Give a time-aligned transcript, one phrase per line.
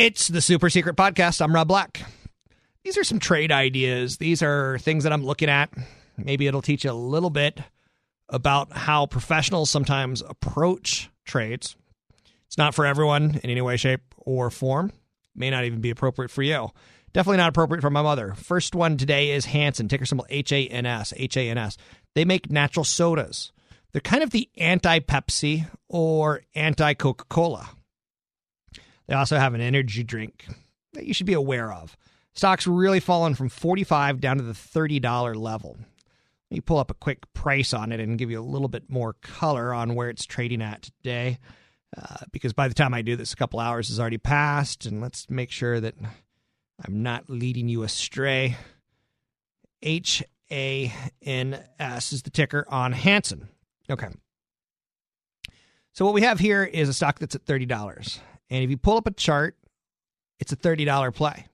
[0.00, 1.42] It's the Super Secret Podcast.
[1.42, 2.00] I'm Rob Black.
[2.84, 4.16] These are some trade ideas.
[4.16, 5.70] These are things that I'm looking at.
[6.16, 7.60] Maybe it'll teach you a little bit
[8.30, 11.76] about how professionals sometimes approach trades.
[12.46, 14.90] It's not for everyone in any way, shape, or form.
[15.34, 16.70] May not even be appropriate for you.
[17.12, 18.32] Definitely not appropriate for my mother.
[18.36, 21.12] First one today is Hansen, ticker symbol H A N S.
[21.14, 21.76] H A N S.
[22.14, 23.52] They make natural sodas.
[23.92, 27.68] They're kind of the anti Pepsi or anti Coca Cola.
[29.10, 30.46] They also have an energy drink
[30.92, 31.96] that you should be aware of.
[32.32, 35.76] Stock's really fallen from 45 down to the $30 level.
[36.48, 38.88] Let me pull up a quick price on it and give you a little bit
[38.88, 41.40] more color on where it's trading at today.
[41.98, 45.00] Uh, because by the time I do this, a couple hours has already passed, and
[45.00, 45.96] let's make sure that
[46.86, 48.56] I'm not leading you astray.
[49.82, 53.48] H A N S is the ticker on Hansen.
[53.90, 54.06] Okay.
[55.94, 58.20] So what we have here is a stock that's at $30.
[58.50, 59.56] And if you pull up a chart,
[60.40, 61.46] it's a $30 play.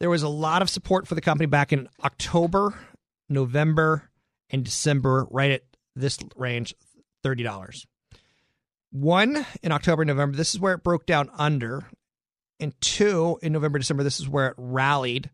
[0.00, 2.74] There was a lot of support for the company back in October,
[3.28, 4.10] November,
[4.50, 5.62] and December, right at
[5.94, 6.74] this range,
[7.24, 7.86] $30.
[8.90, 11.86] One, in October, November, this is where it broke down under.
[12.60, 15.30] And two, in November, December, this is where it rallied.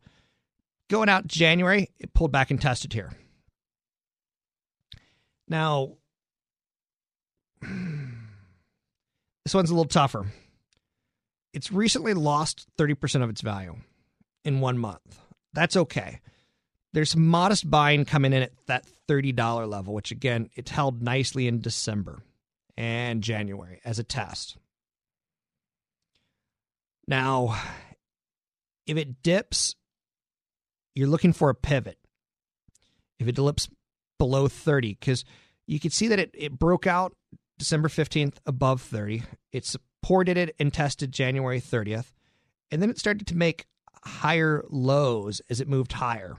[0.88, 3.12] Going out January, it pulled back and tested here.
[5.46, 5.96] Now,
[9.50, 10.26] this one's a little tougher.
[11.52, 13.74] It's recently lost 30% of its value
[14.44, 15.18] in one month.
[15.52, 16.20] That's okay.
[16.92, 21.48] There's some modest buying coming in at that $30 level, which again, it's held nicely
[21.48, 22.22] in December
[22.76, 24.56] and January as a test.
[27.08, 27.60] Now,
[28.86, 29.74] if it dips,
[30.94, 31.98] you're looking for a pivot.
[33.18, 33.68] If it dips
[34.16, 35.24] below 30, because
[35.66, 37.16] you can see that it, it broke out
[37.60, 39.22] December 15th above 30.
[39.52, 42.12] It supported it and tested January 30th.
[42.72, 43.66] And then it started to make
[44.02, 46.38] higher lows as it moved higher.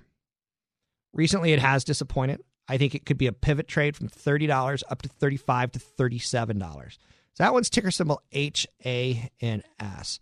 [1.13, 2.41] Recently, it has disappointed.
[2.67, 6.91] I think it could be a pivot trade from $30 up to 35 to $37.
[7.33, 10.19] So that one's ticker symbol H A N S.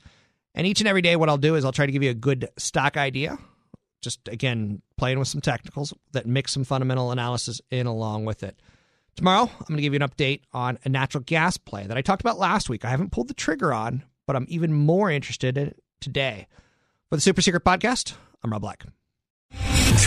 [0.53, 2.16] And each and every day, what I'll do is I'll try to give you a
[2.16, 3.37] good stock idea.
[4.01, 8.59] Just again, playing with some technicals that mix some fundamental analysis in along with it.
[9.19, 12.02] Tomorrow, I'm going to give you an update on a natural gas play that I
[12.02, 12.85] talked about last week.
[12.85, 16.47] I haven't pulled the trigger on, but I'm even more interested in it today.
[17.09, 18.13] For the Super Secret Podcast,
[18.46, 18.85] I'm Rob Black.